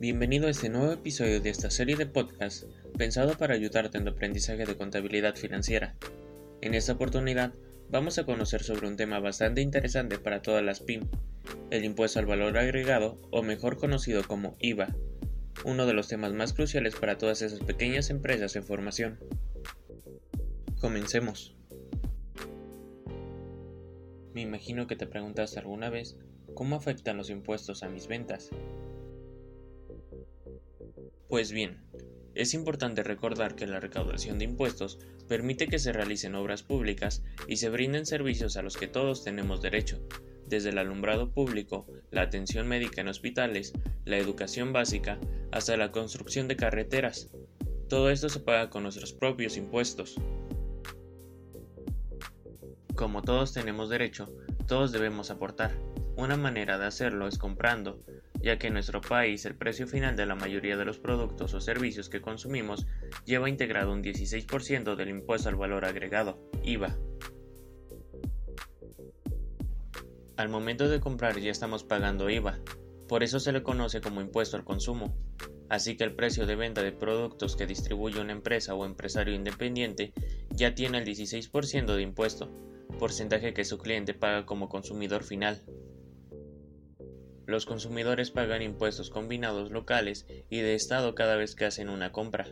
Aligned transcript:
Bienvenido 0.00 0.48
a 0.48 0.50
este 0.50 0.68
nuevo 0.68 0.92
episodio 0.92 1.40
de 1.40 1.50
esta 1.50 1.70
serie 1.70 1.94
de 1.94 2.06
podcast 2.06 2.64
pensado 2.98 3.38
para 3.38 3.54
ayudarte 3.54 3.98
en 3.98 4.04
tu 4.04 4.10
aprendizaje 4.10 4.64
de 4.64 4.76
contabilidad 4.76 5.36
financiera. 5.36 5.94
En 6.60 6.74
esta 6.74 6.94
oportunidad 6.94 7.52
vamos 7.88 8.18
a 8.18 8.24
conocer 8.24 8.64
sobre 8.64 8.88
un 8.88 8.96
tema 8.96 9.20
bastante 9.20 9.60
interesante 9.60 10.18
para 10.18 10.42
todas 10.42 10.64
las 10.64 10.80
PYM, 10.80 11.08
el 11.70 11.84
impuesto 11.84 12.18
al 12.18 12.26
valor 12.26 12.58
agregado 12.58 13.20
o 13.30 13.44
mejor 13.44 13.76
conocido 13.76 14.24
como 14.24 14.56
IVA, 14.58 14.88
uno 15.64 15.86
de 15.86 15.92
los 15.92 16.08
temas 16.08 16.32
más 16.32 16.52
cruciales 16.52 16.96
para 16.96 17.16
todas 17.16 17.42
esas 17.42 17.60
pequeñas 17.60 18.10
empresas 18.10 18.56
en 18.56 18.64
formación. 18.64 19.20
Comencemos. 20.80 21.56
Me 24.36 24.42
imagino 24.42 24.86
que 24.86 24.96
te 24.96 25.06
preguntaste 25.06 25.58
alguna 25.58 25.88
vez 25.88 26.14
cómo 26.52 26.76
afectan 26.76 27.16
los 27.16 27.30
impuestos 27.30 27.82
a 27.82 27.88
mis 27.88 28.06
ventas. 28.06 28.50
Pues 31.26 31.52
bien, 31.52 31.80
es 32.34 32.52
importante 32.52 33.02
recordar 33.02 33.56
que 33.56 33.66
la 33.66 33.80
recaudación 33.80 34.38
de 34.38 34.44
impuestos 34.44 34.98
permite 35.26 35.68
que 35.68 35.78
se 35.78 35.94
realicen 35.94 36.34
obras 36.34 36.62
públicas 36.62 37.22
y 37.48 37.56
se 37.56 37.70
brinden 37.70 38.04
servicios 38.04 38.58
a 38.58 38.62
los 38.62 38.76
que 38.76 38.88
todos 38.88 39.24
tenemos 39.24 39.62
derecho, 39.62 40.06
desde 40.46 40.68
el 40.68 40.76
alumbrado 40.76 41.32
público, 41.32 41.86
la 42.10 42.20
atención 42.20 42.68
médica 42.68 43.00
en 43.00 43.08
hospitales, 43.08 43.72
la 44.04 44.18
educación 44.18 44.70
básica, 44.70 45.18
hasta 45.50 45.78
la 45.78 45.92
construcción 45.92 46.46
de 46.46 46.56
carreteras. 46.56 47.30
Todo 47.88 48.10
esto 48.10 48.28
se 48.28 48.40
paga 48.40 48.68
con 48.68 48.82
nuestros 48.82 49.14
propios 49.14 49.56
impuestos. 49.56 50.20
Como 52.96 53.20
todos 53.20 53.52
tenemos 53.52 53.90
derecho, 53.90 54.32
todos 54.66 54.90
debemos 54.90 55.30
aportar. 55.30 55.76
Una 56.16 56.38
manera 56.38 56.78
de 56.78 56.86
hacerlo 56.86 57.28
es 57.28 57.36
comprando, 57.36 58.02
ya 58.40 58.58
que 58.58 58.68
en 58.68 58.72
nuestro 58.72 59.02
país 59.02 59.44
el 59.44 59.54
precio 59.54 59.86
final 59.86 60.16
de 60.16 60.24
la 60.24 60.34
mayoría 60.34 60.78
de 60.78 60.86
los 60.86 60.98
productos 60.98 61.52
o 61.52 61.60
servicios 61.60 62.08
que 62.08 62.22
consumimos 62.22 62.86
lleva 63.26 63.50
integrado 63.50 63.92
un 63.92 64.02
16% 64.02 64.96
del 64.96 65.10
impuesto 65.10 65.50
al 65.50 65.56
valor 65.56 65.84
agregado, 65.84 66.40
IVA. 66.64 66.96
Al 70.38 70.48
momento 70.48 70.88
de 70.88 70.98
comprar 70.98 71.38
ya 71.38 71.50
estamos 71.50 71.84
pagando 71.84 72.30
IVA, 72.30 72.60
por 73.08 73.22
eso 73.22 73.40
se 73.40 73.52
le 73.52 73.62
conoce 73.62 74.00
como 74.00 74.22
impuesto 74.22 74.56
al 74.56 74.64
consumo. 74.64 75.14
Así 75.68 75.98
que 75.98 76.04
el 76.04 76.14
precio 76.14 76.46
de 76.46 76.56
venta 76.56 76.82
de 76.82 76.92
productos 76.92 77.56
que 77.56 77.66
distribuye 77.66 78.20
una 78.20 78.32
empresa 78.32 78.74
o 78.74 78.86
empresario 78.86 79.34
independiente 79.34 80.14
ya 80.50 80.74
tiene 80.74 80.98
el 80.98 81.04
16% 81.04 81.94
de 81.94 82.02
impuesto, 82.02 82.50
porcentaje 82.98 83.54
que 83.54 83.64
su 83.64 83.78
cliente 83.78 84.14
paga 84.14 84.46
como 84.46 84.68
consumidor 84.68 85.22
final. 85.24 85.62
Los 87.46 87.64
consumidores 87.64 88.30
pagan 88.30 88.62
impuestos 88.62 89.10
combinados 89.10 89.70
locales 89.70 90.26
y 90.50 90.58
de 90.58 90.74
Estado 90.74 91.14
cada 91.14 91.36
vez 91.36 91.54
que 91.54 91.64
hacen 91.64 91.88
una 91.88 92.10
compra. 92.10 92.48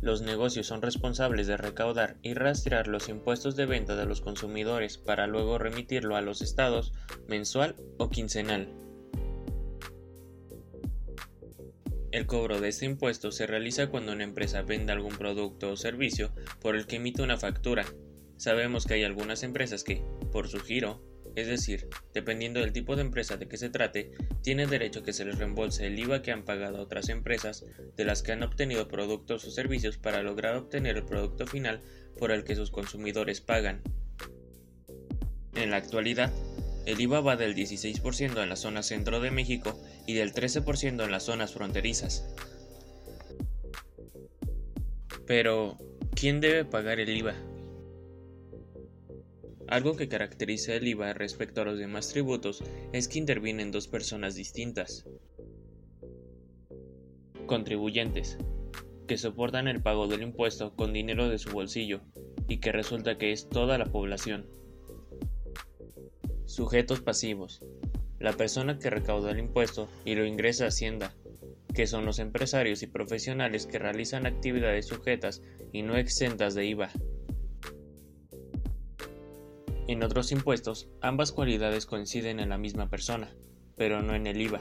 Los 0.00 0.22
negocios 0.22 0.66
son 0.66 0.80
responsables 0.80 1.46
de 1.46 1.56
recaudar 1.56 2.18
y 2.22 2.34
rastrear 2.34 2.86
los 2.86 3.08
impuestos 3.08 3.56
de 3.56 3.66
venta 3.66 3.96
de 3.96 4.06
los 4.06 4.20
consumidores 4.20 4.96
para 4.96 5.26
luego 5.26 5.58
remitirlo 5.58 6.14
a 6.14 6.20
los 6.20 6.40
estados 6.40 6.92
mensual 7.26 7.74
o 7.98 8.08
quincenal. 8.08 8.68
El 12.10 12.26
cobro 12.26 12.60
de 12.60 12.68
este 12.68 12.86
impuesto 12.86 13.32
se 13.32 13.46
realiza 13.46 13.88
cuando 13.88 14.12
una 14.12 14.24
empresa 14.24 14.62
vende 14.62 14.92
algún 14.92 15.16
producto 15.16 15.72
o 15.72 15.76
servicio 15.76 16.27
por 16.60 16.76
el 16.76 16.86
que 16.86 16.96
emite 16.96 17.22
una 17.22 17.36
factura. 17.36 17.84
Sabemos 18.36 18.86
que 18.86 18.94
hay 18.94 19.04
algunas 19.04 19.42
empresas 19.42 19.84
que, 19.84 20.02
por 20.32 20.48
su 20.48 20.60
giro, 20.60 21.02
es 21.34 21.46
decir, 21.46 21.88
dependiendo 22.14 22.60
del 22.60 22.72
tipo 22.72 22.96
de 22.96 23.02
empresa 23.02 23.36
de 23.36 23.48
que 23.48 23.56
se 23.56 23.70
trate, 23.70 24.12
tienen 24.42 24.70
derecho 24.70 25.00
a 25.00 25.02
que 25.04 25.12
se 25.12 25.24
les 25.24 25.38
reembolse 25.38 25.86
el 25.86 25.98
IVA 25.98 26.22
que 26.22 26.32
han 26.32 26.44
pagado 26.44 26.78
a 26.78 26.82
otras 26.82 27.08
empresas 27.08 27.64
de 27.96 28.04
las 28.04 28.22
que 28.22 28.32
han 28.32 28.42
obtenido 28.42 28.88
productos 28.88 29.44
o 29.44 29.50
servicios 29.50 29.98
para 29.98 30.22
lograr 30.22 30.56
obtener 30.56 30.96
el 30.96 31.04
producto 31.04 31.46
final 31.46 31.82
por 32.18 32.30
el 32.32 32.44
que 32.44 32.56
sus 32.56 32.70
consumidores 32.70 33.40
pagan. 33.40 33.82
En 35.54 35.70
la 35.70 35.76
actualidad, 35.76 36.32
el 36.86 37.00
IVA 37.00 37.20
va 37.20 37.36
del 37.36 37.54
16% 37.54 38.42
en 38.42 38.48
la 38.48 38.56
zona 38.56 38.82
centro 38.82 39.20
de 39.20 39.30
México 39.30 39.78
y 40.06 40.14
del 40.14 40.32
13% 40.32 41.04
en 41.04 41.10
las 41.10 41.24
zonas 41.24 41.52
fronterizas. 41.52 42.34
Pero, 45.26 45.78
¿quién 46.18 46.40
debe 46.40 46.64
pagar 46.64 46.98
el 46.98 47.16
IVA? 47.16 47.34
Algo 49.68 49.94
que 49.94 50.08
caracteriza 50.08 50.74
el 50.74 50.88
IVA 50.88 51.12
respecto 51.12 51.60
a 51.60 51.64
los 51.64 51.78
demás 51.78 52.08
tributos 52.08 52.64
es 52.92 53.06
que 53.06 53.20
intervienen 53.20 53.70
dos 53.70 53.86
personas 53.86 54.34
distintas. 54.34 55.04
Contribuyentes, 57.46 58.36
que 59.06 59.16
soportan 59.16 59.68
el 59.68 59.80
pago 59.80 60.08
del 60.08 60.22
impuesto 60.22 60.74
con 60.74 60.92
dinero 60.92 61.28
de 61.28 61.38
su 61.38 61.50
bolsillo 61.50 62.00
y 62.48 62.58
que 62.58 62.72
resulta 62.72 63.16
que 63.16 63.30
es 63.30 63.48
toda 63.48 63.78
la 63.78 63.86
población. 63.86 64.48
Sujetos 66.46 67.00
pasivos. 67.00 67.62
La 68.18 68.32
persona 68.32 68.80
que 68.80 68.90
recauda 68.90 69.30
el 69.30 69.38
impuesto 69.38 69.88
y 70.04 70.16
lo 70.16 70.26
ingresa 70.26 70.64
a 70.64 70.68
Hacienda, 70.68 71.14
que 71.78 71.86
son 71.86 72.04
los 72.04 72.18
empresarios 72.18 72.82
y 72.82 72.88
profesionales 72.88 73.64
que 73.64 73.78
realizan 73.78 74.26
actividades 74.26 74.88
sujetas 74.88 75.42
y 75.72 75.82
no 75.82 75.96
exentas 75.96 76.56
de 76.56 76.66
IVA. 76.66 76.90
En 79.86 80.02
otros 80.02 80.32
impuestos, 80.32 80.88
ambas 81.00 81.30
cualidades 81.30 81.86
coinciden 81.86 82.40
en 82.40 82.48
la 82.48 82.58
misma 82.58 82.90
persona, 82.90 83.32
pero 83.76 84.02
no 84.02 84.16
en 84.16 84.26
el 84.26 84.40
IVA. 84.40 84.60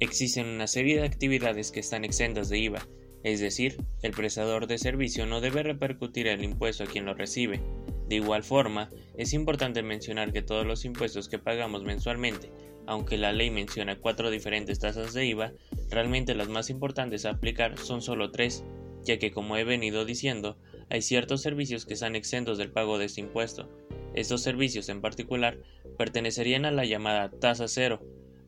Existen 0.00 0.46
una 0.46 0.66
serie 0.66 0.98
de 0.98 1.06
actividades 1.06 1.70
que 1.70 1.80
están 1.80 2.06
exentas 2.06 2.48
de 2.48 2.60
IVA, 2.60 2.88
es 3.24 3.40
decir, 3.40 3.76
el 4.00 4.12
prestador 4.12 4.66
de 4.66 4.78
servicio 4.78 5.26
no 5.26 5.42
debe 5.42 5.62
repercutir 5.62 6.28
el 6.28 6.42
impuesto 6.42 6.84
a 6.84 6.86
quien 6.86 7.04
lo 7.04 7.12
recibe, 7.12 7.60
de 8.08 8.16
igual 8.16 8.42
forma, 8.42 8.90
es 9.16 9.32
importante 9.32 9.82
mencionar 9.82 10.32
que 10.32 10.42
todos 10.42 10.66
los 10.66 10.84
impuestos 10.84 11.28
que 11.28 11.38
pagamos 11.38 11.82
mensualmente, 11.84 12.50
aunque 12.86 13.18
la 13.18 13.32
ley 13.32 13.50
menciona 13.50 13.98
cuatro 13.98 14.30
diferentes 14.30 14.78
tasas 14.78 15.12
de 15.12 15.26
IVA, 15.26 15.52
realmente 15.90 16.34
las 16.34 16.48
más 16.48 16.70
importantes 16.70 17.26
a 17.26 17.30
aplicar 17.30 17.76
son 17.76 18.00
solo 18.00 18.30
tres, 18.30 18.64
ya 19.04 19.18
que 19.18 19.30
como 19.30 19.56
he 19.56 19.64
venido 19.64 20.06
diciendo, 20.06 20.56
hay 20.88 21.02
ciertos 21.02 21.42
servicios 21.42 21.84
que 21.84 21.94
están 21.94 22.16
exentos 22.16 22.56
del 22.56 22.72
pago 22.72 22.96
de 22.96 23.04
este 23.04 23.20
impuesto. 23.20 23.68
Estos 24.14 24.40
servicios 24.40 24.88
en 24.88 25.02
particular 25.02 25.58
pertenecerían 25.98 26.64
a 26.64 26.70
la 26.70 26.86
llamada 26.86 27.30
tasa 27.30 27.68
cero, 27.68 28.00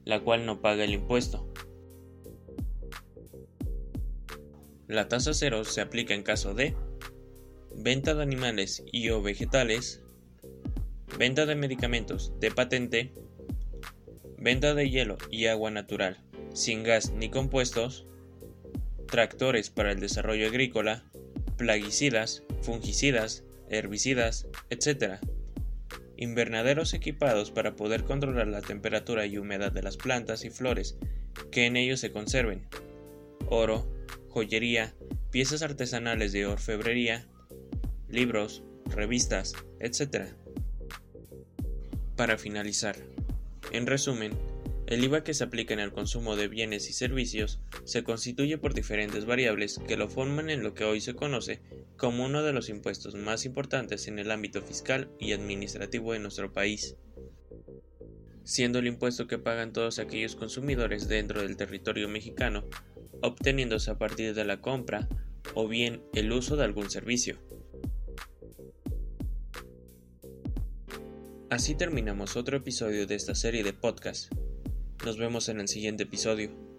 la 0.07 0.21
cual 0.21 0.47
no 0.47 0.63
paga 0.63 0.85
el 0.85 0.95
impuesto. 0.95 1.47
La 4.89 5.07
tasa 5.07 5.35
cero 5.35 5.65
se 5.65 5.83
aplica 5.83 6.15
en 6.15 6.23
caso 6.23 6.55
de 6.55 6.75
venta 7.75 8.15
de 8.15 8.23
animales 8.23 8.83
y 8.93 9.11
o 9.11 9.23
vegetales, 9.23 10.03
venta 11.19 11.47
de 11.47 11.55
medicamentos 11.55 12.33
de 12.41 12.51
patente, 12.51 13.13
venta 14.39 14.75
de 14.75 14.91
hielo 14.91 15.19
y 15.31 15.47
agua 15.47 15.71
natural, 15.71 16.19
sin 16.53 16.83
gas 16.83 17.13
ni 17.13 17.31
compuestos, 17.31 18.07
tractores 19.07 19.71
para 19.71 19.93
el 19.93 20.01
desarrollo 20.01 20.47
agrícola, 20.47 21.05
plaguicidas, 21.57 22.43
fungicidas, 22.63 23.45
herbicidas, 23.69 24.47
etc. 24.71 25.19
Invernaderos 26.17 26.95
equipados 26.95 27.51
para 27.51 27.77
poder 27.77 28.05
controlar 28.05 28.49
la 28.49 28.63
temperatura 28.63 29.27
y 29.27 29.39
humedad 29.39 29.73
de 29.73 29.83
las 29.83 29.97
plantas 29.97 30.45
y 30.45 30.51
flores 30.51 30.97
que 31.51 31.67
en 31.67 31.77
ellos 31.77 32.01
se 32.01 32.13
conserven, 32.13 32.67
oro, 33.47 33.91
joyería, 34.29 34.95
piezas 35.31 35.63
artesanales 35.63 36.33
de 36.33 36.47
orfebrería, 36.47 37.27
libros, 38.11 38.63
revistas, 38.87 39.55
etc. 39.79 40.35
Para 42.17 42.39
finalizar, 42.39 42.97
en 43.73 43.87
resumen, 43.87 44.33
el 44.91 45.05
IVA 45.05 45.23
que 45.23 45.35
se 45.35 45.45
aplica 45.45 45.73
en 45.73 45.79
el 45.79 45.93
consumo 45.93 46.35
de 46.35 46.49
bienes 46.49 46.91
y 46.91 46.93
servicios 46.93 47.61
se 47.85 48.03
constituye 48.03 48.59
por 48.59 48.75
diferentes 48.75 49.25
variables 49.25 49.79
que 49.87 49.97
lo 49.97 50.09
forman 50.09 50.51
en 50.51 50.65
lo 50.65 50.75
que 50.75 50.85
hoy 50.85 51.01
se 51.01 51.15
conoce 51.15 51.63
como 51.97 52.25
uno 52.25 52.43
de 52.43 52.53
los 52.53 52.69
impuestos 52.69 53.15
más 53.15 53.45
importantes 53.45 54.09
en 54.09 54.19
el 54.19 54.33
ámbito 54.33 54.63
fiscal 54.63 55.09
y 55.21 55.33
administrativo 55.33 56.13
de 56.13 56.19
nuestro 56.19 56.53
país, 56.53 56.97
siendo 58.43 58.81
el 58.81 58.89
impuesto 58.89 59.29
que 59.29 59.39
pagan 59.39 59.73
todos 59.73 60.01
aquellos 60.01 60.35
consumidores 60.35 61.07
dentro 61.07 61.43
del 61.43 61.57
territorio 61.57 62.09
mexicano, 62.09 62.65
obteniéndose 63.23 63.93
a 63.93 63.99
partir 63.99 64.35
de 64.35 64.45
la 64.45 64.61
compra 64.61 65.09
o 65.55 65.69
bien 65.69 66.03
el 66.15 66.33
uso 66.33 66.57
de 66.57 66.65
algún 66.65 66.91
servicio. 66.91 67.39
Así 71.51 71.75
terminamos 71.75 72.37
otro 72.37 72.57
episodio 72.57 73.09
de 73.09 73.17
esta 73.17 73.35
serie 73.35 73.65
de 73.65 73.73
podcast. 73.73 74.33
Nos 75.05 75.19
vemos 75.19 75.49
en 75.49 75.59
el 75.59 75.67
siguiente 75.67 76.05
episodio. 76.05 76.70